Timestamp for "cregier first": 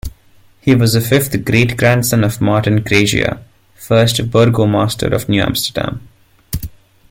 2.83-4.31